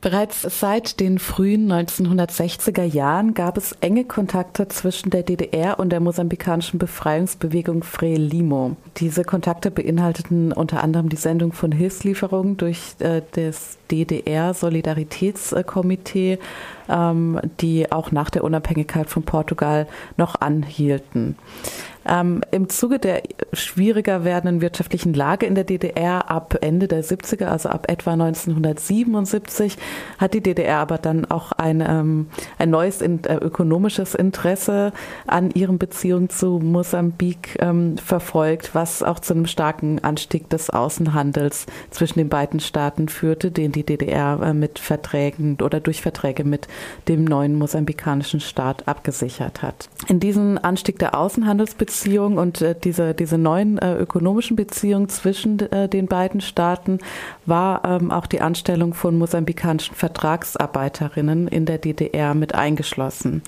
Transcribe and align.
Bereits 0.00 0.60
seit 0.60 0.98
den 0.98 1.18
frühen 1.18 1.70
1960er 1.70 2.84
Jahren 2.84 3.34
gab 3.34 3.58
es 3.58 3.72
enge 3.82 4.04
Kontakte 4.04 4.66
zwischen 4.68 5.10
der 5.10 5.22
DDR 5.22 5.78
und 5.78 5.90
der 5.90 6.00
mosambikanischen 6.00 6.78
Befreiungsbewegung 6.78 7.82
Frelimo. 7.82 8.76
Diese 8.96 9.24
Kontakte 9.24 9.70
beinhalteten 9.70 10.52
unter 10.52 10.82
anderem 10.82 11.10
die 11.10 11.16
Sendung 11.16 11.52
von 11.52 11.70
Hilfslieferungen 11.70 12.56
durch 12.56 12.94
äh, 13.00 13.20
das 13.32 13.76
DDR-Solidaritätskomitee, 13.90 16.38
ähm, 16.88 17.38
die 17.60 17.92
auch 17.92 18.10
nach 18.10 18.30
der 18.30 18.44
Unabhängigkeit 18.44 19.10
von 19.10 19.24
Portugal 19.24 19.86
noch 20.16 20.40
anhielten. 20.40 21.36
Ähm, 22.10 22.40
Im 22.50 22.68
Zuge 22.68 22.98
der 22.98 23.22
schwieriger 23.52 24.24
werdenden 24.24 24.60
wirtschaftlichen 24.60 25.14
Lage 25.14 25.46
in 25.46 25.54
der 25.54 25.62
DDR 25.62 26.28
ab 26.28 26.58
Ende 26.60 26.88
der 26.88 27.04
70er, 27.04 27.44
also 27.44 27.68
ab 27.68 27.86
etwa 27.88 28.14
1977, 28.14 29.76
hat 30.18 30.34
die 30.34 30.40
DDR 30.40 30.78
aber 30.78 30.98
dann 30.98 31.24
auch 31.30 31.52
ein, 31.52 31.80
ähm, 31.86 32.26
ein 32.58 32.70
neues 32.70 33.00
in, 33.00 33.22
äh, 33.24 33.36
ökonomisches 33.36 34.16
Interesse 34.16 34.92
an 35.28 35.52
ihren 35.52 35.78
Beziehungen 35.78 36.30
zu 36.30 36.58
Mosambik 36.58 37.56
ähm, 37.60 37.96
verfolgt, 37.96 38.74
was 38.74 39.04
auch 39.04 39.20
zu 39.20 39.34
einem 39.34 39.46
starken 39.46 40.02
Anstieg 40.02 40.50
des 40.50 40.68
Außenhandels 40.68 41.66
zwischen 41.90 42.18
den 42.18 42.28
beiden 42.28 42.58
Staaten 42.58 43.08
führte, 43.08 43.52
den 43.52 43.70
die 43.70 43.86
DDR 43.86 44.40
äh, 44.42 44.52
mit 44.52 44.80
Verträgen 44.80 45.58
oder 45.62 45.78
durch 45.78 46.02
Verträge 46.02 46.42
mit 46.42 46.66
dem 47.06 47.24
neuen 47.24 47.54
mosambikanischen 47.56 48.40
Staat 48.40 48.88
abgesichert 48.88 49.62
hat. 49.62 49.88
In 50.08 50.18
diesen 50.18 50.58
Anstieg 50.58 50.98
der 50.98 51.16
Außenhandelsbeziehungen 51.16 51.99
Beziehung 52.00 52.38
und 52.38 52.62
äh, 52.62 52.74
diese, 52.82 53.12
diese 53.12 53.36
neuen 53.36 53.76
äh, 53.76 53.94
ökonomischen 53.94 54.56
Beziehungen 54.56 55.10
zwischen 55.10 55.58
äh, 55.60 55.86
den 55.86 56.06
beiden 56.06 56.40
Staaten 56.40 56.98
war 57.44 57.84
ähm, 57.84 58.10
auch 58.10 58.26
die 58.26 58.40
Anstellung 58.40 58.94
von 58.94 59.18
mosambikanischen 59.18 59.94
Vertragsarbeiterinnen 59.94 61.46
in 61.46 61.66
der 61.66 61.76
DDR 61.76 62.34
mit 62.34 62.54
eingeschlossen. 62.54 63.42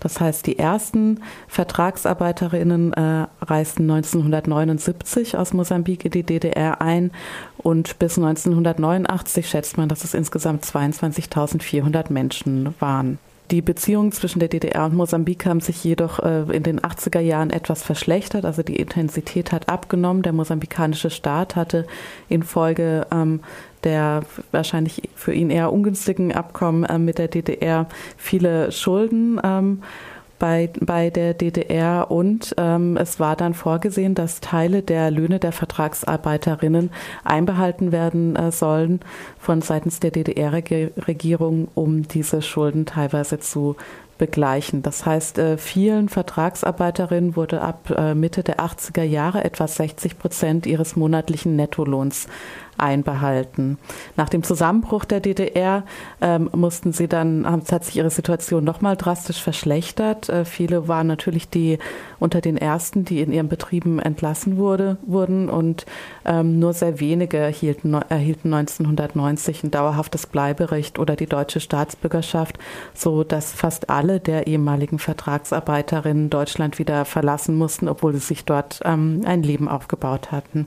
Das 0.00 0.20
heißt, 0.20 0.46
die 0.46 0.58
ersten 0.58 1.20
Vertragsarbeiterinnen 1.48 2.94
äh, 2.94 3.26
reisten 3.42 3.82
1979 3.90 5.36
aus 5.36 5.52
Mosambik 5.52 6.06
in 6.06 6.12
die 6.12 6.22
DDR 6.22 6.80
ein 6.80 7.10
und 7.58 7.98
bis 7.98 8.16
1989 8.16 9.46
schätzt 9.46 9.76
man, 9.76 9.90
dass 9.90 10.04
es 10.04 10.14
insgesamt 10.14 10.64
22.400 10.64 12.10
Menschen 12.10 12.74
waren. 12.80 13.18
Die 13.50 13.62
Beziehungen 13.62 14.12
zwischen 14.12 14.40
der 14.40 14.48
DDR 14.48 14.84
und 14.84 14.94
Mosambik 14.94 15.46
haben 15.46 15.60
sich 15.60 15.82
jedoch 15.82 16.18
äh, 16.18 16.42
in 16.54 16.62
den 16.62 16.80
80er 16.80 17.20
Jahren 17.20 17.48
etwas 17.48 17.82
verschlechtert. 17.82 18.44
Also 18.44 18.62
die 18.62 18.76
Intensität 18.76 19.52
hat 19.52 19.70
abgenommen. 19.70 20.22
Der 20.22 20.34
mosambikanische 20.34 21.08
Staat 21.08 21.56
hatte 21.56 21.86
infolge 22.28 23.06
ähm, 23.10 23.40
der 23.84 24.22
wahrscheinlich 24.50 25.08
für 25.14 25.32
ihn 25.32 25.50
eher 25.50 25.72
ungünstigen 25.72 26.32
Abkommen 26.32 26.84
äh, 26.84 26.98
mit 26.98 27.18
der 27.18 27.28
DDR 27.28 27.86
viele 28.16 28.70
Schulden. 28.70 29.40
Ähm, 29.42 29.82
bei, 30.38 30.70
bei 30.80 31.10
der 31.10 31.34
DDR 31.34 32.10
und 32.10 32.54
ähm, 32.58 32.96
es 32.96 33.20
war 33.20 33.36
dann 33.36 33.54
vorgesehen, 33.54 34.14
dass 34.14 34.40
Teile 34.40 34.82
der 34.82 35.10
Löhne 35.10 35.38
der 35.38 35.52
Vertragsarbeiterinnen 35.52 36.90
einbehalten 37.24 37.92
werden 37.92 38.36
äh, 38.36 38.52
sollen 38.52 39.00
von 39.38 39.62
seitens 39.62 40.00
der 40.00 40.10
DDR-Regierung, 40.10 41.68
um 41.74 42.06
diese 42.06 42.42
Schulden 42.42 42.86
teilweise 42.86 43.38
zu 43.38 43.76
begleichen. 44.18 44.82
Das 44.82 45.06
heißt, 45.06 45.38
äh, 45.38 45.58
vielen 45.58 46.08
Vertragsarbeiterinnen 46.08 47.36
wurde 47.36 47.60
ab 47.62 47.90
äh, 47.96 48.14
Mitte 48.14 48.42
der 48.42 48.58
80er 48.58 49.02
Jahre 49.02 49.44
etwa 49.44 49.66
60 49.66 50.18
Prozent 50.18 50.66
ihres 50.66 50.96
monatlichen 50.96 51.56
Nettolohns 51.56 52.26
einbehalten. 52.78 53.78
Nach 54.16 54.28
dem 54.28 54.42
Zusammenbruch 54.42 55.04
der 55.04 55.20
DDR 55.20 55.84
ähm, 56.20 56.48
mussten 56.54 56.92
sie 56.92 57.08
dann, 57.08 57.46
hat 57.46 57.84
sich 57.84 57.96
ihre 57.96 58.10
Situation 58.10 58.64
nochmal 58.64 58.96
drastisch 58.96 59.42
verschlechtert. 59.42 60.28
Äh, 60.28 60.44
viele 60.44 60.88
waren 60.88 61.06
natürlich 61.06 61.48
die 61.48 61.78
unter 62.18 62.40
den 62.40 62.56
ersten, 62.56 63.04
die 63.04 63.20
in 63.20 63.32
ihren 63.32 63.48
Betrieben 63.48 63.98
entlassen 63.98 64.56
wurde, 64.56 64.96
wurden 65.06 65.48
und 65.48 65.86
ähm, 66.24 66.58
nur 66.58 66.72
sehr 66.72 67.00
wenige 67.00 67.36
erhielten, 67.36 67.94
erhielten 67.94 68.54
1990 68.54 69.64
ein 69.64 69.70
dauerhaftes 69.70 70.26
Bleiberecht 70.26 70.98
oder 70.98 71.16
die 71.16 71.26
deutsche 71.26 71.60
Staatsbürgerschaft, 71.60 72.58
so 72.94 73.24
dass 73.24 73.52
fast 73.52 73.90
alle 73.90 74.07
alle 74.08 74.20
der 74.20 74.46
ehemaligen 74.46 74.98
Vertragsarbeiterinnen 74.98 76.30
Deutschland 76.30 76.78
wieder 76.78 77.04
verlassen 77.04 77.56
mussten, 77.56 77.88
obwohl 77.88 78.14
sie 78.14 78.20
sich 78.20 78.46
dort 78.46 78.80
ähm, 78.84 79.20
ein 79.26 79.42
Leben 79.42 79.68
aufgebaut 79.68 80.32
hatten. 80.32 80.66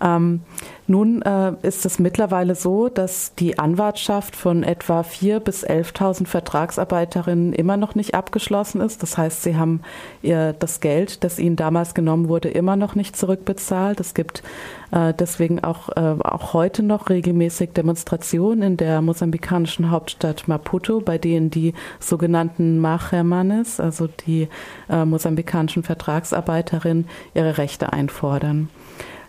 Ähm, 0.00 0.40
nun 0.86 1.20
äh, 1.22 1.52
ist 1.62 1.84
es 1.84 1.98
mittlerweile 1.98 2.54
so, 2.54 2.88
dass 2.88 3.34
die 3.34 3.58
Anwartschaft 3.58 4.34
von 4.34 4.62
etwa 4.62 5.02
4.000 5.02 5.40
bis 5.40 5.66
11.000 5.66 6.26
Vertragsarbeiterinnen 6.26 7.52
immer 7.52 7.76
noch 7.76 7.94
nicht 7.94 8.14
abgeschlossen 8.14 8.80
ist. 8.80 9.02
Das 9.02 9.18
heißt, 9.18 9.42
sie 9.42 9.56
haben 9.56 9.82
ihr 10.22 10.54
das 10.54 10.80
Geld, 10.80 11.24
das 11.24 11.38
ihnen 11.38 11.56
damals 11.56 11.94
genommen 11.94 12.28
wurde, 12.28 12.48
immer 12.48 12.76
noch 12.76 12.94
nicht 12.94 13.16
zurückbezahlt. 13.16 14.00
Es 14.00 14.14
gibt 14.14 14.42
äh, 14.90 15.12
deswegen 15.12 15.62
auch, 15.62 15.90
äh, 15.90 16.16
auch 16.22 16.54
heute 16.54 16.82
noch 16.82 17.10
regelmäßig 17.10 17.72
Demonstrationen 17.72 18.62
in 18.62 18.76
der 18.78 19.02
mosambikanischen 19.02 19.90
Hauptstadt 19.90 20.48
Maputo, 20.48 21.00
bei 21.00 21.18
denen 21.18 21.50
die 21.50 21.74
sogenannten 22.00 22.78
Machermanes, 22.78 23.78
also 23.78 24.06
die 24.06 24.48
äh, 24.88 25.04
mosambikanischen 25.04 25.82
Vertragsarbeiterinnen, 25.82 27.08
ihre 27.34 27.58
Rechte 27.58 27.92
einfordern. 27.92 28.70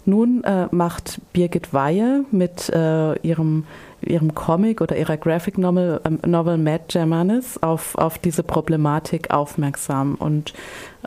Nun 0.10 0.44
äh, 0.44 0.68
macht 0.72 1.22
Birgit 1.34 1.72
Weihe 1.72 2.26
mit 2.32 2.68
äh, 2.70 3.14
ihrem, 3.20 3.66
ihrem 4.02 4.34
Comic 4.34 4.82
oder 4.82 4.98
ihrer 4.98 5.18
Graphic 5.18 5.60
Novel, 5.60 6.02
ähm, 6.04 6.18
Novel 6.26 6.58
Mad 6.58 6.86
Germanis 6.88 7.60
auf, 7.62 7.96
auf 7.96 8.18
diese 8.18 8.42
Problematik 8.42 9.30
aufmerksam. 9.30 10.16
Und 10.16 10.56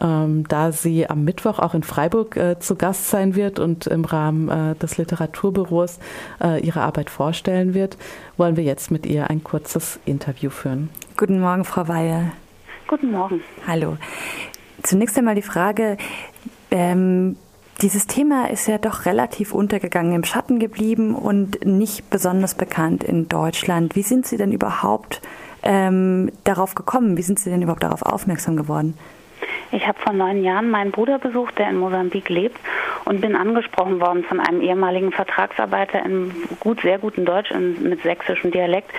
ähm, 0.01 0.47
da 0.47 0.71
sie 0.71 1.11
am 1.11 1.25
Mittwoch 1.25 1.59
auch 1.59 1.75
in 1.75 1.83
Freiburg 1.83 2.37
äh, 2.37 2.61
zu 2.61 2.77
Gast 2.77 3.11
sein 3.11 3.35
wird 3.35 3.59
und 3.59 3.89
im 3.89 4.05
Rahmen 4.05 4.49
äh, 4.49 4.77
des 4.77 4.99
Literaturbüros 4.99 5.99
äh, 6.41 6.65
ihre 6.65 6.83
Arbeit 6.83 7.11
vorstellen 7.11 7.75
wird, 7.75 7.97
wollen 8.37 8.57
wir 8.57 8.65
jetzt 8.65 8.93
mit 8.93 9.05
ihr 9.05 9.31
ein 9.31 9.43
kurzes 9.43 9.99
Interview 10.05 10.51
führen. 10.51 10.91
Guten 11.17 11.41
Morgen, 11.41 11.65
Frau 11.65 11.89
Weihe. 11.89 12.31
Guten 12.87 13.11
Morgen. 13.11 13.41
Hallo. 13.67 13.97
Zunächst 14.84 15.19
einmal 15.19 15.34
die 15.34 15.43
Frage, 15.43 15.97
ähm, 16.71 17.37
dieses 17.82 18.06
Thema 18.06 18.48
ist 18.50 18.69
ja 18.69 18.78
doch 18.78 19.06
relativ 19.06 19.53
untergegangen, 19.53 20.15
im 20.15 20.25
Schatten 20.25 20.59
geblieben 20.59 21.15
und 21.15 21.65
nicht 21.66 22.09
besonders 22.10 22.54
bekannt 22.54 23.03
in 23.03 23.28
Deutschland. 23.28 23.97
Wie 23.97 24.03
sind 24.03 24.26
Sie 24.26 24.37
denn 24.37 24.53
überhaupt 24.53 25.20
ähm, 25.62 26.31
darauf 26.44 26.75
gekommen? 26.75 27.16
Wie 27.16 27.22
sind 27.22 27.41
Sie 27.41 27.50
denn 27.50 27.62
überhaupt 27.62 27.82
darauf 27.82 28.03
aufmerksam 28.03 28.56
geworden? 28.56 28.97
Ich 29.72 29.88
habe 29.88 29.99
vor 29.99 30.12
neun 30.12 30.44
Jahren 30.44 30.71
meinen 30.71 30.91
Bruder 30.91 31.19
besucht, 31.19 31.59
der 31.59 31.71
in 31.71 31.78
Mosambik 31.78 32.28
lebt, 32.28 32.59
und 33.05 33.21
bin 33.21 33.34
angesprochen 33.34 34.00
worden 34.00 34.22
von 34.22 34.38
einem 34.38 34.60
ehemaligen 34.60 35.12
Vertragsarbeiter 35.12 36.05
in 36.05 36.31
gut, 36.60 36.83
sehr 36.83 36.99
guten 36.99 37.25
Deutsch 37.25 37.50
in, 37.50 37.83
mit 37.83 38.03
sächsischem 38.03 38.50
Dialekt 38.50 38.91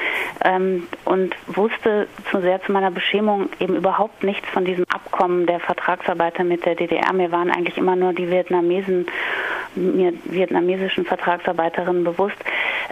ähm, 0.44 0.88
und 1.06 1.36
wusste 1.48 2.08
zu 2.30 2.42
sehr 2.42 2.62
zu 2.64 2.72
meiner 2.72 2.92
Beschämung 2.92 3.50
eben 3.60 3.76
überhaupt 3.76 4.24
nichts 4.24 4.48
von 4.50 4.66
diesem 4.66 4.86
Abkommen 4.90 5.46
der 5.46 5.60
Vertragsarbeiter 5.60 6.44
mit 6.44 6.66
der 6.66 6.76
DDR. 6.76 7.14
Mir 7.14 7.32
waren 7.32 7.52
eigentlich 7.52 7.78
immer 7.78 7.96
nur 7.96 8.14
die 8.14 8.30
Vietnamesen, 8.30 9.06
mir 9.76 10.14
vietnamesischen 10.26 11.06
Vertragsarbeiterinnen 11.06 12.04
bewusst. 12.04 12.38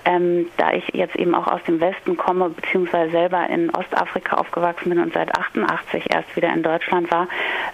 Ähm, 0.03 0.47
da 0.57 0.73
ich 0.73 0.87
jetzt 0.93 1.15
eben 1.15 1.35
auch 1.35 1.47
aus 1.47 1.61
dem 1.67 1.79
Westen 1.79 2.17
komme, 2.17 2.49
beziehungsweise 2.49 3.11
selber 3.11 3.47
in 3.49 3.69
Ostafrika 3.69 4.37
aufgewachsen 4.37 4.89
bin 4.89 4.99
und 4.99 5.13
seit 5.13 5.37
88 5.37 6.05
erst 6.11 6.35
wieder 6.35 6.51
in 6.53 6.63
Deutschland 6.63 7.11
war, 7.11 7.27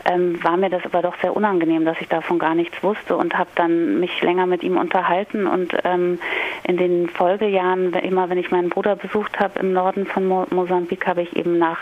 ähm, 0.06 0.44
war 0.44 0.58
mir 0.58 0.70
das 0.70 0.84
aber 0.86 1.02
doch 1.02 1.16
sehr 1.22 1.36
unangenehm, 1.36 1.86
dass 1.86 2.00
ich 2.02 2.10
davon 2.10 2.38
gar 2.38 2.56
nichts 2.56 2.84
wusste 2.84 3.16
und 3.16 3.38
habe 3.38 3.50
dann 3.56 4.00
mich 4.00 4.22
länger 4.22 4.46
mit 4.46 4.64
ihm 4.64 4.78
unterhalten 4.78 5.48
und 5.48 5.76
ähm, 5.84 6.20
in 6.64 6.78
den 6.78 7.10
Folgejahren, 7.10 7.94
immer 7.94 8.30
wenn 8.30 8.38
ich 8.38 8.52
meinen 8.52 8.70
Bruder 8.70 8.96
besucht 8.96 9.40
habe 9.40 9.60
im 9.60 9.72
Norden 9.72 10.06
von 10.06 10.28
Mo 10.28 10.46
Mosambik, 10.50 11.08
habe 11.08 11.22
ich 11.22 11.36
eben 11.36 11.58
nach 11.58 11.80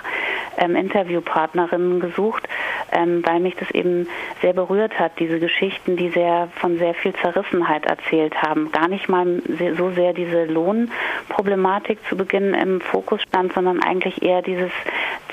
ähm, 0.58 0.76
Interviewpartnerinnen 0.76 2.00
gesucht, 2.00 2.48
ähm, 2.96 3.22
weil 3.26 3.40
mich 3.40 3.56
das 3.56 3.70
eben 3.72 4.08
sehr 4.42 4.54
berührt 4.54 4.98
hat, 4.98 5.20
diese 5.20 5.40
Geschichten, 5.40 5.98
die 5.98 6.10
sehr 6.10 6.48
von 6.56 6.78
sehr 6.78 6.94
viel 6.94 7.14
Zerrissenheit 7.14 7.86
erzählt 7.86 8.42
haben. 8.42 8.72
Gar 8.72 8.88
nicht 8.88 9.10
mal 9.10 9.42
so 9.78 9.92
sehr 9.92 10.14
diese 10.14 10.46
Lohnproblematik 10.46 12.00
zu 12.08 12.16
Beginn 12.16 12.54
im 12.54 12.80
Fokus 12.82 13.22
stand, 13.24 13.54
sondern 13.54 13.82
eigentlich 13.82 14.22
eher 14.22 14.42
dieses 14.42 14.72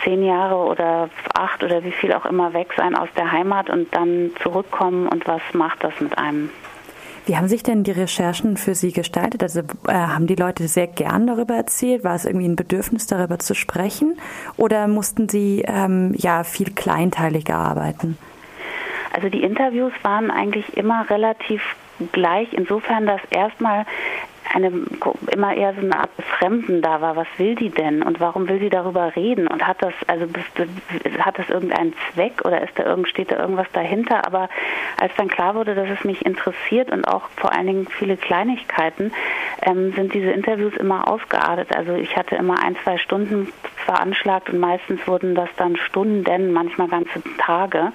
zehn 0.02 0.24
Jahre 0.24 0.56
oder 0.56 1.08
acht 1.34 1.62
oder 1.62 1.84
wie 1.84 1.92
viel 1.92 2.12
auch 2.12 2.26
immer 2.26 2.52
weg 2.52 2.72
sein 2.76 2.96
aus 2.96 3.08
der 3.16 3.30
Heimat 3.30 3.70
und 3.70 3.94
dann 3.94 4.32
zurückkommen 4.42 5.06
und 5.06 5.26
was 5.26 5.42
macht 5.52 5.84
das 5.84 5.98
mit 6.00 6.18
einem? 6.18 6.50
Wie 7.24 7.36
haben 7.36 7.46
sich 7.46 7.62
denn 7.62 7.84
die 7.84 7.92
Recherchen 7.92 8.56
für 8.56 8.74
Sie 8.74 8.92
gestaltet? 8.92 9.42
Also 9.42 9.60
äh, 9.86 9.92
haben 9.92 10.26
die 10.26 10.34
Leute 10.34 10.66
sehr 10.66 10.88
gern 10.88 11.26
darüber 11.26 11.54
erzählt? 11.54 12.02
War 12.02 12.16
es 12.16 12.24
irgendwie 12.24 12.48
ein 12.48 12.56
Bedürfnis, 12.56 13.06
darüber 13.06 13.38
zu 13.38 13.54
sprechen? 13.54 14.18
Oder 14.56 14.88
mussten 14.88 15.28
Sie 15.28 15.64
ähm, 15.66 16.14
ja 16.16 16.42
viel 16.42 16.72
kleinteiliger 16.72 17.54
arbeiten? 17.54 18.18
Also 19.14 19.28
die 19.28 19.42
Interviews 19.42 19.92
waren 20.02 20.30
eigentlich 20.30 20.76
immer 20.76 21.08
relativ 21.10 21.62
gleich, 22.10 22.52
insofern, 22.52 23.06
dass 23.06 23.20
erstmal 23.30 23.86
eine 24.54 24.72
immer 25.30 25.54
eher 25.54 25.74
so 25.74 25.80
eine 25.80 25.98
Art 25.98 26.10
Fremden 26.38 26.82
da 26.82 27.00
war. 27.00 27.16
Was 27.16 27.26
will 27.38 27.54
die 27.54 27.70
denn 27.70 28.02
und 28.02 28.20
warum 28.20 28.48
will 28.48 28.58
sie 28.58 28.70
darüber 28.70 29.14
reden 29.14 29.46
und 29.46 29.66
hat 29.66 29.82
das 29.82 29.94
also 30.06 30.26
hat 31.18 31.38
das 31.38 31.48
irgendeinen 31.48 31.94
Zweck 32.12 32.44
oder 32.44 32.62
ist 32.62 32.78
da 32.78 32.84
irgend 32.84 33.08
steht 33.08 33.30
da 33.30 33.38
irgendwas 33.38 33.66
dahinter? 33.72 34.26
Aber 34.26 34.48
als 35.00 35.12
dann 35.16 35.28
klar 35.28 35.54
wurde, 35.54 35.74
dass 35.74 35.88
es 35.88 36.04
mich 36.04 36.24
interessiert 36.24 36.90
und 36.90 37.04
auch 37.06 37.28
vor 37.36 37.52
allen 37.52 37.66
Dingen 37.66 37.86
viele 37.86 38.16
Kleinigkeiten, 38.16 39.12
ähm, 39.62 39.92
sind 39.92 40.14
diese 40.14 40.30
Interviews 40.30 40.76
immer 40.76 41.08
ausgeartet. 41.08 41.74
Also 41.74 41.94
ich 41.94 42.16
hatte 42.16 42.36
immer 42.36 42.62
ein 42.62 42.76
zwei 42.82 42.98
Stunden 42.98 43.52
veranschlagt 43.84 44.50
und 44.50 44.58
meistens 44.58 45.06
wurden 45.06 45.34
das 45.34 45.48
dann 45.56 45.76
Stunden, 45.76 46.52
manchmal 46.52 46.88
ganze 46.88 47.22
Tage 47.38 47.92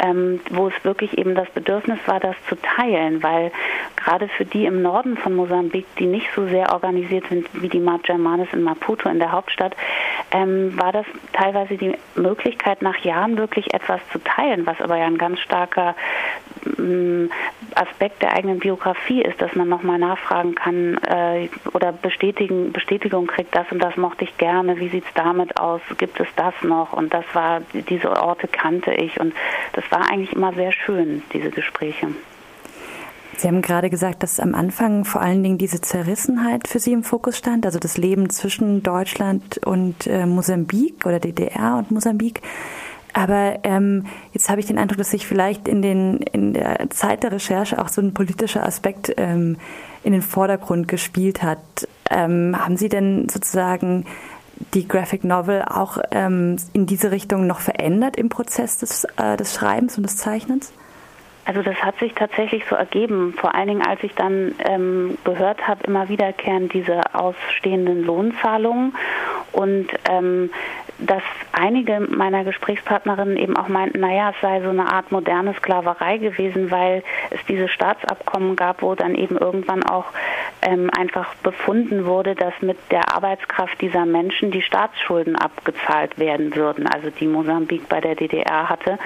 ähm, 0.00 0.40
wo 0.50 0.68
es 0.68 0.84
wirklich 0.84 1.18
eben 1.18 1.34
das 1.34 1.48
Bedürfnis 1.50 1.98
war, 2.06 2.20
das 2.20 2.36
zu 2.48 2.56
teilen, 2.56 3.22
weil 3.22 3.52
gerade 3.96 4.28
für 4.28 4.44
die 4.44 4.64
im 4.64 4.82
Norden 4.82 5.16
von 5.16 5.34
Mosambik, 5.34 5.86
die 5.98 6.06
nicht 6.06 6.28
so 6.34 6.46
sehr 6.46 6.72
organisiert 6.72 7.24
sind 7.28 7.48
wie 7.52 7.68
die 7.68 7.80
Majermanes 7.80 8.48
in 8.52 8.62
Maputo 8.62 9.08
in 9.08 9.18
der 9.18 9.32
Hauptstadt, 9.32 9.76
ähm, 10.30 10.78
war 10.78 10.92
das 10.92 11.06
teilweise 11.32 11.76
die 11.76 11.96
Möglichkeit, 12.14 12.82
nach 12.82 12.98
Jahren 12.98 13.36
wirklich 13.36 13.72
etwas 13.74 14.00
zu 14.12 14.18
teilen, 14.18 14.66
was 14.66 14.80
aber 14.80 14.96
ja 14.96 15.06
ein 15.06 15.18
ganz 15.18 15.40
starker 15.40 15.94
ähm, 16.78 17.30
Aspekt 17.74 18.22
der 18.22 18.34
eigenen 18.34 18.58
Biografie 18.58 19.22
ist, 19.22 19.40
dass 19.40 19.54
man 19.54 19.68
nochmal 19.68 19.98
nachfragen 19.98 20.54
kann 20.54 20.98
äh, 20.98 21.48
oder 21.72 21.92
bestätigen, 21.92 22.72
Bestätigung 22.72 23.26
kriegt, 23.26 23.54
das 23.54 23.70
und 23.70 23.80
das 23.80 23.96
mochte 23.96 24.24
ich 24.24 24.36
gerne, 24.38 24.78
wie 24.78 24.88
sieht 24.88 25.04
es 25.04 25.14
damit 25.14 25.58
aus, 25.58 25.80
gibt 25.98 26.20
es 26.20 26.28
das 26.36 26.54
noch 26.62 26.92
und 26.92 27.12
das 27.12 27.24
war, 27.32 27.60
diese 27.72 28.10
Orte 28.10 28.48
kannte 28.48 28.92
ich 28.92 29.18
und 29.20 29.34
das 29.72 29.84
war 29.90 30.10
eigentlich 30.10 30.32
immer 30.32 30.52
sehr 30.52 30.72
schön, 30.72 31.22
diese 31.32 31.50
Gespräche. 31.50 32.08
Sie 33.40 33.48
haben 33.48 33.62
gerade 33.62 33.88
gesagt, 33.88 34.22
dass 34.22 34.38
am 34.38 34.54
Anfang 34.54 35.06
vor 35.06 35.22
allen 35.22 35.42
Dingen 35.42 35.56
diese 35.56 35.80
Zerrissenheit 35.80 36.68
für 36.68 36.78
Sie 36.78 36.92
im 36.92 37.02
Fokus 37.02 37.38
stand, 37.38 37.64
also 37.64 37.78
das 37.78 37.96
Leben 37.96 38.28
zwischen 38.28 38.82
Deutschland 38.82 39.56
und 39.64 40.06
äh, 40.06 40.26
Mosambik 40.26 41.06
oder 41.06 41.20
DDR 41.20 41.76
und 41.78 41.90
Mosambik. 41.90 42.42
Aber 43.14 43.60
ähm, 43.62 44.04
jetzt 44.34 44.50
habe 44.50 44.60
ich 44.60 44.66
den 44.66 44.76
Eindruck, 44.76 44.98
dass 44.98 45.12
sich 45.12 45.26
vielleicht 45.26 45.68
in, 45.68 45.80
den, 45.80 46.18
in 46.18 46.52
der 46.52 46.90
Zeit 46.90 47.22
der 47.22 47.32
Recherche 47.32 47.80
auch 47.80 47.88
so 47.88 48.02
ein 48.02 48.12
politischer 48.12 48.66
Aspekt 48.66 49.14
ähm, 49.16 49.56
in 50.04 50.12
den 50.12 50.20
Vordergrund 50.20 50.86
gespielt 50.86 51.42
hat. 51.42 51.88
Ähm, 52.10 52.54
haben 52.58 52.76
Sie 52.76 52.90
denn 52.90 53.30
sozusagen 53.30 54.04
die 54.74 54.86
Graphic 54.86 55.24
Novel 55.24 55.62
auch 55.62 55.96
ähm, 56.10 56.56
in 56.74 56.84
diese 56.84 57.10
Richtung 57.10 57.46
noch 57.46 57.60
verändert 57.60 58.16
im 58.16 58.28
Prozess 58.28 58.76
des, 58.76 59.06
äh, 59.16 59.38
des 59.38 59.54
Schreibens 59.54 59.96
und 59.96 60.02
des 60.02 60.18
Zeichnens? 60.18 60.74
Also 61.50 61.62
das 61.62 61.82
hat 61.82 61.98
sich 61.98 62.14
tatsächlich 62.14 62.62
so 62.70 62.76
ergeben, 62.76 63.34
vor 63.36 63.56
allen 63.56 63.66
Dingen 63.66 63.82
als 63.82 64.00
ich 64.04 64.14
dann 64.14 64.54
ähm, 64.64 65.18
gehört 65.24 65.66
habe, 65.66 65.82
immer 65.82 66.08
wiederkehrend 66.08 66.72
diese 66.72 67.00
ausstehenden 67.12 68.04
Lohnzahlungen. 68.04 68.94
Und 69.50 69.88
ähm, 70.08 70.50
dass 71.00 71.24
einige 71.50 71.98
meiner 71.98 72.44
Gesprächspartnerinnen 72.44 73.36
eben 73.36 73.56
auch 73.56 73.66
meinten, 73.66 73.98
naja, 73.98 74.30
es 74.30 74.40
sei 74.40 74.60
so 74.60 74.68
eine 74.68 74.92
Art 74.92 75.10
moderne 75.10 75.52
Sklaverei 75.54 76.18
gewesen, 76.18 76.70
weil 76.70 77.02
es 77.30 77.40
diese 77.48 77.66
Staatsabkommen 77.66 78.54
gab, 78.54 78.82
wo 78.82 78.94
dann 78.94 79.16
eben 79.16 79.36
irgendwann 79.36 79.82
auch 79.82 80.04
ähm, 80.62 80.90
einfach 80.96 81.34
befunden 81.36 82.04
wurde, 82.04 82.34
dass 82.34 82.54
mit 82.60 82.78
der 82.90 83.14
Arbeitskraft 83.14 83.80
dieser 83.80 84.06
Menschen 84.06 84.50
die 84.50 84.62
Staatsschulden 84.62 85.36
abgezahlt 85.36 86.18
werden 86.18 86.54
würden, 86.54 86.86
also 86.86 87.10
die 87.10 87.26
Mosambik 87.26 87.88
bei 87.88 88.00
der 88.00 88.14
DDR 88.14 88.68
hatte, 88.68 88.98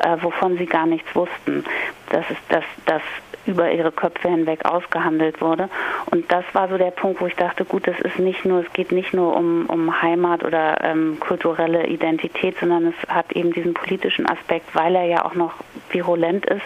äh, 0.00 0.16
wovon 0.20 0.58
sie 0.58 0.66
gar 0.66 0.86
nichts 0.86 1.14
wussten. 1.14 1.64
Das 2.10 2.30
ist 2.30 2.40
das, 2.48 2.64
das 2.86 3.02
über 3.48 3.72
ihre 3.72 3.90
Köpfe 3.90 4.28
hinweg 4.28 4.64
ausgehandelt 4.66 5.40
wurde. 5.40 5.68
Und 6.10 6.30
das 6.30 6.44
war 6.52 6.68
so 6.68 6.76
der 6.76 6.90
Punkt, 6.90 7.20
wo 7.20 7.26
ich 7.26 7.34
dachte, 7.34 7.64
gut, 7.64 7.86
das 7.86 7.98
ist 8.00 8.18
nicht 8.18 8.44
nur, 8.44 8.60
es 8.60 8.72
geht 8.74 8.92
nicht 8.92 9.14
nur 9.14 9.34
um, 9.34 9.66
um 9.66 10.02
Heimat 10.02 10.44
oder 10.44 10.84
ähm, 10.84 11.18
kulturelle 11.18 11.86
Identität, 11.86 12.56
sondern 12.60 12.86
es 12.86 13.08
hat 13.08 13.32
eben 13.32 13.52
diesen 13.52 13.74
politischen 13.74 14.28
Aspekt, 14.28 14.74
weil 14.74 14.94
er 14.94 15.04
ja 15.04 15.24
auch 15.24 15.34
noch 15.34 15.54
virulent 15.90 16.44
ist. 16.46 16.62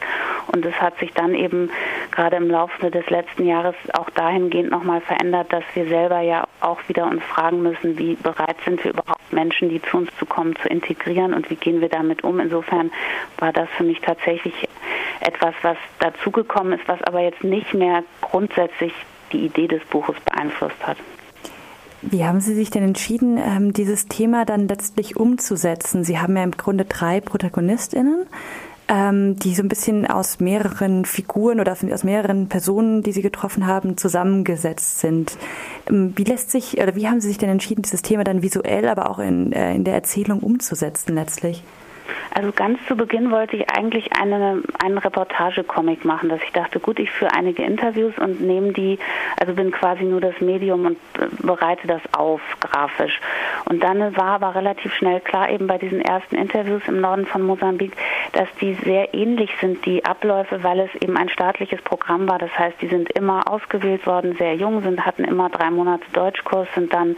Und 0.49 0.67
es 0.67 0.75
hat 0.81 0.99
sich 0.99 1.12
dann 1.12 1.35
eben 1.35 1.71
gerade 2.11 2.37
im 2.37 2.50
Laufe 2.50 2.91
des 2.91 3.09
letzten 3.09 3.47
Jahres 3.47 3.77
auch 3.95 4.11
dahingehend 4.11 4.71
nochmal 4.71 5.00
verändert, 5.00 5.53
dass 5.53 5.65
wir 5.75 5.87
selber 5.87 6.21
ja 6.21 6.45
auch 6.61 6.81
wieder 6.88 7.06
uns 7.06 7.23
fragen 7.23 7.62
müssen, 7.62 7.97
wie 7.97 8.15
bereit 8.17 8.56
sind 8.65 8.83
wir 8.83 8.91
überhaupt 8.91 9.33
Menschen, 9.33 9.69
die 9.69 9.81
zu 9.81 9.99
uns 9.99 10.11
zu 10.19 10.27
kommen, 10.27 10.56
zu 10.56 10.69
integrieren 10.69 11.33
und 11.33 11.49
wie 11.49 11.56
gehen 11.56 11.81
wir 11.81 11.88
damit 11.88 12.25
um. 12.25 12.41
Insofern 12.41 12.91
war 13.38 13.53
das 13.53 13.69
für 13.77 13.85
mich 13.85 14.00
tatsächlich 14.00 14.69
etwas, 15.23 15.55
was 15.63 15.77
dazugekommen 15.99 16.79
ist, 16.79 16.87
was 16.89 17.03
aber 17.05 17.21
jetzt 17.21 17.43
nicht 17.45 17.75
mehr 17.75 18.05
grundsätzlich 18.21 18.93
die 19.33 19.47
Idee 19.47 19.69
des 19.69 19.83
Buches 19.87 20.17
beeinflusst 20.21 20.87
hat. 20.87 20.97
Wie 22.03 22.25
haben 22.25 22.41
Sie 22.41 22.55
sich 22.55 22.71
denn 22.71 22.83
entschieden, 22.83 23.39
ähm, 23.39 23.73
dieses 23.73 24.09
Thema 24.09 24.45
dann 24.45 24.67
letztlich 24.67 25.17
umzusetzen? 25.17 26.03
Sie 26.03 26.19
haben 26.19 26.37
ja 26.37 26.43
im 26.43 26.51
Grunde 26.51 26.85
drei 26.85 27.21
Protagonistinnen, 27.21 28.27
ähm, 28.89 29.37
die 29.37 29.55
so 29.55 29.63
ein 29.63 29.69
bisschen 29.69 30.09
aus 30.09 30.41
mehreren 30.41 31.05
Figuren 31.05 31.61
oder 31.61 31.73
aus 31.73 32.05
mehreren 32.05 32.49
Personen, 32.49 33.05
die 33.05 33.13
Sie 33.13 33.23
getroffen 33.23 33.69
haben, 33.69 33.97
zusammengesetzt 33.97 34.99
sind. 34.99 35.39
Ähm, 35.89 36.13
wie 36.17 36.25
lässt 36.25 36.51
sich 36.51 36.83
oder 36.83 36.97
wie 36.97 37.07
haben 37.07 37.21
Sie 37.21 37.29
sich 37.29 37.39
denn 37.39 37.51
entschieden, 37.51 37.83
dieses 37.83 38.03
Thema 38.03 38.25
dann 38.25 38.43
visuell, 38.43 38.89
aber 38.89 39.09
auch 39.09 39.21
in, 39.21 39.53
äh, 39.53 39.73
in 39.73 39.85
der 39.85 39.95
Erzählung 39.95 40.41
umzusetzen 40.41 41.15
letztlich? 41.15 41.63
Also 42.34 42.52
ganz 42.52 42.78
zu 42.87 42.96
Beginn 42.96 43.31
wollte 43.31 43.56
ich 43.56 43.70
eigentlich 43.70 44.12
eine, 44.19 44.62
einen 44.82 44.99
Reportagecomic 44.99 46.04
machen, 46.04 46.28
dass 46.28 46.43
ich 46.43 46.52
dachte, 46.52 46.81
gut, 46.81 46.99
ich 46.99 47.10
führe 47.10 47.32
einige 47.34 47.62
Interviews 47.62 48.16
und 48.19 48.40
nehme 48.40 48.72
die, 48.72 48.99
also 49.38 49.52
bin 49.54 49.70
quasi 49.70 50.04
nur 50.04 50.20
das 50.20 50.40
Medium 50.40 50.87
und 50.87 50.99
äh, 51.19 51.26
bereite 51.43 51.87
das 51.87 52.00
auf 52.12 52.40
grafisch. 52.60 53.20
Und 53.66 53.82
dann 53.82 54.16
war 54.16 54.40
aber 54.40 54.54
relativ 54.54 54.94
schnell 54.94 55.20
klar, 55.20 55.50
eben 55.50 55.66
bei 55.66 55.78
diesen 55.78 56.00
ersten 56.00 56.37
Interviews 56.37 56.82
im 56.87 57.00
Norden 57.00 57.26
von 57.26 57.43
Mosambik, 57.43 57.93
dass 58.32 58.49
die 58.60 58.75
sehr 58.84 59.14
ähnlich 59.14 59.50
sind, 59.60 59.84
die 59.84 60.04
Abläufe, 60.04 60.62
weil 60.62 60.81
es 60.81 60.94
eben 61.02 61.16
ein 61.16 61.28
staatliches 61.28 61.82
Programm 61.82 62.28
war. 62.28 62.38
Das 62.38 62.56
heißt, 62.58 62.81
die 62.81 62.88
sind 62.88 63.10
immer 63.10 63.50
ausgewählt 63.50 64.06
worden, 64.06 64.37
sehr 64.37 64.54
jung 64.54 64.82
sind, 64.82 65.04
hatten 65.04 65.25
immer 65.25 65.50
drei 65.50 65.70
Monate 65.70 66.04
Deutschkurs, 66.12 66.69
sind 66.75 66.93
dann 66.93 67.16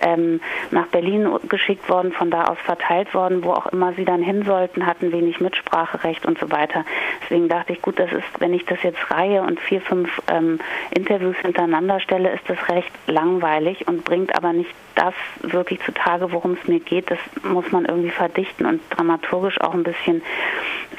ähm, 0.00 0.40
nach 0.70 0.86
Berlin 0.86 1.28
geschickt 1.48 1.88
worden, 1.88 2.12
von 2.12 2.30
da 2.30 2.44
aus 2.44 2.58
verteilt 2.64 3.14
worden, 3.14 3.44
wo 3.44 3.52
auch 3.52 3.66
immer 3.66 3.92
sie 3.94 4.04
dann 4.04 4.22
hin 4.22 4.44
sollten, 4.44 4.86
hatten 4.86 5.12
wenig 5.12 5.40
Mitspracherecht 5.40 6.26
und 6.26 6.38
so 6.38 6.50
weiter. 6.50 6.84
Deswegen 7.22 7.48
dachte 7.48 7.72
ich, 7.72 7.82
gut, 7.82 7.98
das 7.98 8.12
ist, 8.12 8.40
wenn 8.40 8.54
ich 8.54 8.64
das 8.64 8.82
jetzt 8.82 9.10
reihe 9.10 9.42
und 9.42 9.60
vier, 9.60 9.80
fünf 9.80 10.10
ähm, 10.30 10.58
Interviews 10.90 11.36
hintereinander 11.42 12.00
stelle, 12.00 12.30
ist 12.30 12.48
das 12.48 12.58
recht 12.68 12.90
langweilig 13.06 13.86
und 13.88 14.04
bringt 14.04 14.34
aber 14.36 14.52
nicht 14.52 14.70
das 14.94 15.14
wirklich 15.40 15.80
zutage, 15.80 16.32
worum 16.32 16.52
es 16.60 16.68
mir 16.68 16.80
geht. 16.80 17.10
Das 17.10 17.18
muss 17.42 17.70
man 17.72 17.84
irgendwie 17.84 18.10
verdichten 18.10 18.66
und 18.66 18.80
dramaturgisch 18.90 19.60
auch 19.60 19.74
ein 19.74 19.82
bisschen 19.82 20.22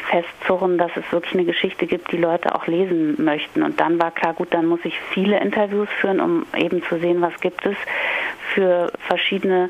festzurren, 0.10 0.78
dass 0.78 0.92
es 0.96 1.12
wirklich 1.12 1.34
eine 1.34 1.46
Geschichte 1.46 1.86
gibt, 1.86 2.12
die 2.12 2.18
Leute 2.18 2.56
auch 2.56 2.68
lesen 2.68 3.24
möchten. 3.24 3.64
Und 3.64 3.80
dann 3.80 4.02
war 4.02 4.12
klar, 4.12 4.34
gut, 4.34 4.50
dann 4.52 4.66
muss 4.66 4.80
ich 4.84 5.00
viele 5.14 5.40
Interviews 5.40 5.90
führen, 6.00 6.20
um 6.20 6.46
eben 6.58 6.84
zu 6.84 7.00
sehen, 7.00 7.22
was 7.22 7.40
gibt 7.42 7.66
es 7.66 7.76
für 8.54 8.92
verschiedene 9.08 9.70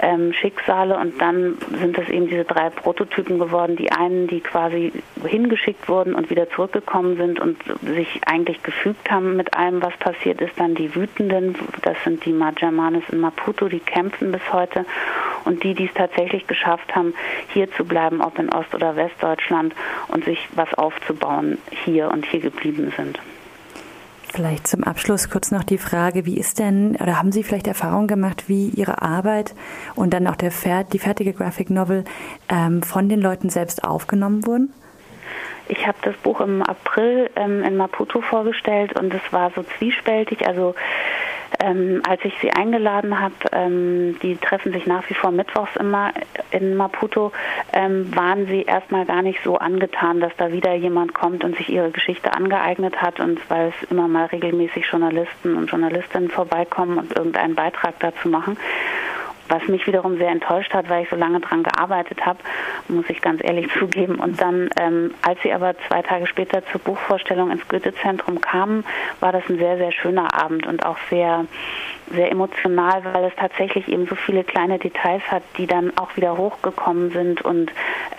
ähm, 0.00 0.32
Schicksale. 0.32 0.96
Und 0.98 1.20
dann 1.20 1.58
sind 1.78 1.98
es 1.98 2.08
eben 2.08 2.28
diese 2.28 2.44
drei 2.44 2.70
Prototypen 2.70 3.38
geworden. 3.38 3.76
Die 3.76 3.92
einen, 3.92 4.26
die 4.26 4.40
quasi 4.40 4.92
hingeschickt 5.24 5.88
wurden 5.88 6.14
und 6.14 6.30
wieder 6.30 6.48
zurückgekommen 6.50 7.16
sind 7.16 7.40
und 7.40 7.58
sich 7.82 8.20
eigentlich 8.26 8.62
gefügt 8.62 9.10
haben 9.10 9.36
mit 9.36 9.54
allem, 9.54 9.82
was 9.82 9.96
passiert 9.98 10.40
ist. 10.40 10.58
Dann 10.58 10.74
die 10.74 10.94
Wütenden, 10.94 11.56
das 11.82 11.96
sind 12.04 12.24
die 12.24 12.32
Majamanes 12.32 13.04
in 13.10 13.20
Maputo, 13.20 13.68
die 13.68 13.80
kämpfen 13.80 14.32
bis 14.32 14.52
heute. 14.52 14.84
Und 15.44 15.64
die, 15.64 15.74
die 15.74 15.86
es 15.86 15.94
tatsächlich 15.94 16.46
geschafft 16.46 16.94
haben, 16.94 17.14
hier 17.52 17.70
zu 17.72 17.84
bleiben, 17.84 18.20
ob 18.20 18.38
in 18.38 18.50
Ost- 18.50 18.74
oder 18.74 18.96
Westdeutschland 18.96 19.74
und 20.08 20.24
sich 20.24 20.48
was 20.52 20.72
aufzubauen 20.74 21.58
hier 21.84 22.10
und 22.10 22.26
hier 22.26 22.40
geblieben 22.40 22.92
sind. 22.96 23.18
Vielleicht 24.32 24.68
zum 24.68 24.84
Abschluss 24.84 25.28
kurz 25.28 25.50
noch 25.50 25.64
die 25.64 25.78
Frage, 25.78 26.24
wie 26.24 26.38
ist 26.38 26.60
denn, 26.60 26.96
oder 26.96 27.18
haben 27.18 27.32
Sie 27.32 27.42
vielleicht 27.42 27.66
Erfahrung 27.66 28.06
gemacht, 28.06 28.44
wie 28.46 28.68
Ihre 28.68 29.02
Arbeit 29.02 29.54
und 29.96 30.14
dann 30.14 30.28
auch 30.28 30.36
der, 30.36 30.52
die 30.84 31.00
fertige 31.00 31.32
Graphic 31.32 31.68
Novel 31.68 32.04
ähm, 32.48 32.82
von 32.82 33.08
den 33.08 33.20
Leuten 33.20 33.50
selbst 33.50 33.82
aufgenommen 33.82 34.46
wurden? 34.46 34.72
Ich 35.66 35.84
habe 35.86 35.98
das 36.02 36.16
Buch 36.16 36.40
im 36.40 36.62
April 36.62 37.28
ähm, 37.34 37.62
in 37.64 37.76
Maputo 37.76 38.20
vorgestellt 38.20 38.98
und 38.98 39.12
es 39.12 39.32
war 39.32 39.50
so 39.54 39.64
zwiespältig. 39.78 40.46
Also 40.46 40.74
ähm, 41.60 42.02
als 42.08 42.24
ich 42.24 42.34
sie 42.40 42.52
eingeladen 42.52 43.20
habe, 43.20 43.34
ähm, 43.52 44.18
die 44.22 44.36
treffen 44.36 44.72
sich 44.72 44.86
nach 44.86 45.08
wie 45.08 45.14
vor 45.14 45.30
mittwochs 45.30 45.76
immer 45.76 46.12
in 46.50 46.76
Maputo, 46.76 47.32
ähm, 47.72 48.14
waren 48.14 48.46
sie 48.46 48.62
erstmal 48.62 49.04
gar 49.06 49.22
nicht 49.22 49.40
so 49.44 49.58
angetan, 49.58 50.20
dass 50.20 50.32
da 50.36 50.52
wieder 50.52 50.74
jemand 50.74 51.14
kommt 51.14 51.44
und 51.44 51.56
sich 51.56 51.68
ihre 51.68 51.90
Geschichte 51.90 52.32
angeeignet 52.32 53.00
hat 53.00 53.20
und 53.20 53.38
weil 53.50 53.68
es 53.68 53.90
immer 53.90 54.08
mal 54.08 54.26
regelmäßig 54.26 54.86
Journalisten 54.86 55.56
und 55.56 55.70
Journalistinnen 55.70 56.30
vorbeikommen 56.30 56.98
und 56.98 57.16
irgendeinen 57.16 57.54
Beitrag 57.54 57.94
dazu 58.00 58.28
machen. 58.28 58.56
Was 59.50 59.66
mich 59.68 59.86
wiederum 59.86 60.16
sehr 60.16 60.30
enttäuscht 60.30 60.72
hat, 60.72 60.88
weil 60.88 61.02
ich 61.02 61.10
so 61.10 61.16
lange 61.16 61.40
dran 61.40 61.62
gearbeitet 61.62 62.24
habe, 62.24 62.38
muss 62.88 63.04
ich 63.08 63.20
ganz 63.20 63.42
ehrlich 63.42 63.68
zugeben. 63.78 64.16
Und 64.16 64.40
dann, 64.40 64.70
ähm, 64.78 65.14
als 65.22 65.40
sie 65.42 65.52
aber 65.52 65.74
zwei 65.88 66.02
Tage 66.02 66.26
später 66.26 66.64
zur 66.66 66.80
Buchvorstellung 66.80 67.50
ins 67.50 67.66
Goethe-Zentrum 67.68 68.40
kamen, 68.40 68.84
war 69.20 69.32
das 69.32 69.42
ein 69.48 69.58
sehr, 69.58 69.76
sehr 69.76 69.92
schöner 69.92 70.34
Abend 70.34 70.66
und 70.66 70.86
auch 70.86 70.98
sehr, 71.10 71.44
sehr 72.10 72.30
emotional, 72.30 73.04
weil 73.04 73.24
es 73.24 73.32
tatsächlich 73.36 73.88
eben 73.88 74.06
so 74.06 74.14
viele 74.14 74.44
kleine 74.44 74.78
Details 74.78 75.22
hat, 75.30 75.42
die 75.56 75.66
dann 75.66 75.96
auch 75.96 76.16
wieder 76.16 76.36
hochgekommen 76.36 77.10
sind 77.10 77.42
und 77.42 77.72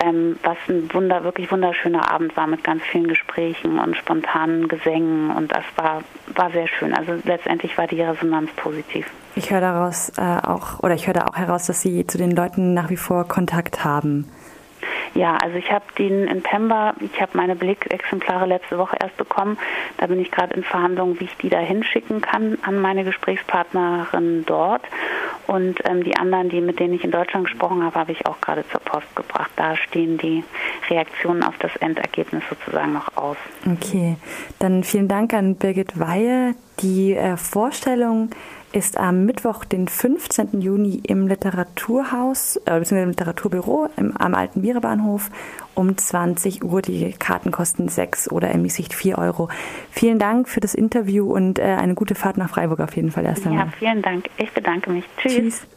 ähm, 0.03 0.37
was 0.43 0.57
ein 0.67 0.93
wunder, 0.93 1.23
wirklich 1.23 1.51
wunderschöner 1.51 2.11
Abend 2.11 2.35
war 2.37 2.47
mit 2.47 2.63
ganz 2.63 2.83
vielen 2.83 3.07
Gesprächen 3.07 3.79
und 3.79 3.97
spontanen 3.97 4.67
Gesängen 4.67 5.31
und 5.31 5.51
das 5.51 5.63
war, 5.75 6.01
war 6.35 6.51
sehr 6.51 6.67
schön. 6.67 6.93
Also 6.93 7.13
letztendlich 7.23 7.77
war 7.77 7.87
die 7.87 8.01
Resonanz 8.01 8.51
positiv. 8.53 9.07
Ich 9.35 9.51
höre 9.51 9.61
daraus 9.61 10.09
äh, 10.17 10.21
auch, 10.21 10.79
oder 10.79 10.93
ich 10.93 11.07
höre 11.07 11.13
da 11.13 11.25
auch 11.25 11.37
heraus, 11.37 11.67
dass 11.67 11.81
Sie 11.81 12.05
zu 12.05 12.17
den 12.17 12.31
Leuten 12.31 12.73
nach 12.73 12.89
wie 12.89 12.97
vor 12.97 13.27
Kontakt 13.27 13.85
haben. 13.85 14.29
Ja, 15.13 15.37
also 15.37 15.57
ich 15.57 15.71
habe 15.71 15.85
den 15.97 16.27
in 16.27 16.41
Pemba, 16.41 16.93
ich 16.99 17.21
habe 17.21 17.31
meine 17.35 17.55
Blickexemplare 17.55 18.45
letzte 18.45 18.77
Woche 18.77 18.97
erst 19.01 19.17
bekommen. 19.17 19.57
Da 19.97 20.07
bin 20.07 20.19
ich 20.19 20.31
gerade 20.31 20.53
in 20.53 20.63
Verhandlungen, 20.63 21.19
wie 21.19 21.25
ich 21.25 21.35
die 21.37 21.49
da 21.49 21.59
hinschicken 21.59 22.21
kann 22.21 22.57
an 22.61 22.79
meine 22.79 23.03
Gesprächspartnerin 23.03 24.45
dort. 24.45 24.83
Und 25.47 25.79
ähm, 25.83 26.03
die 26.03 26.15
anderen, 26.15 26.49
die 26.49 26.61
mit 26.61 26.79
denen 26.79 26.93
ich 26.93 27.03
in 27.03 27.11
Deutschland 27.11 27.45
gesprochen 27.47 27.83
habe, 27.83 27.99
habe 27.99 28.11
ich 28.13 28.25
auch 28.25 28.39
gerade 28.39 28.63
zur 28.69 28.79
Post 28.79 29.13
gebracht. 29.15 29.51
Da 29.57 29.75
stehen 29.75 30.17
die 30.17 30.43
Reaktionen 30.89 31.43
auf 31.43 31.57
das 31.57 31.75
Endergebnis 31.77 32.43
sozusagen 32.49 32.93
noch 32.93 33.17
aus. 33.17 33.37
Okay, 33.65 34.15
dann 34.59 34.83
vielen 34.83 35.07
Dank 35.09 35.33
an 35.33 35.55
Birgit 35.55 35.99
Weihe. 35.99 36.55
Die 36.79 37.13
äh, 37.13 37.37
Vorstellung 37.37 38.29
ist 38.73 38.97
am 38.97 39.25
Mittwoch, 39.25 39.65
den 39.65 39.87
15. 39.87 40.61
Juni 40.61 41.01
im 41.05 41.27
Literaturhaus, 41.27 42.57
äh, 42.65 42.79
bzw. 42.79 43.03
im 43.03 43.09
Literaturbüro 43.09 43.89
im, 43.97 44.15
am 44.17 44.33
Alten 44.33 44.61
Bierebahnhof 44.61 45.29
um 45.75 45.97
20 45.97 46.63
Uhr. 46.63 46.81
Die 46.81 47.11
Karten 47.13 47.51
kosten 47.51 47.89
6 47.89 48.31
oder 48.31 48.51
Sicht 48.69 48.93
4 48.93 49.17
Euro. 49.17 49.49
Vielen 49.91 50.19
Dank 50.19 50.47
für 50.47 50.59
das 50.59 50.73
Interview 50.73 51.31
und 51.33 51.59
äh, 51.59 51.63
eine 51.63 51.93
gute 51.93 52.15
Fahrt 52.15 52.37
nach 52.37 52.49
Freiburg 52.49 52.79
auf 52.79 52.95
jeden 52.95 53.11
Fall 53.11 53.25
erst 53.25 53.45
einmal. 53.45 53.65
Ja, 53.65 53.73
vielen 53.77 54.01
Dank. 54.01 54.29
Ich 54.37 54.51
bedanke 54.51 54.89
mich. 54.89 55.05
Tschüss. 55.17 55.33
Tschüss. 55.33 55.67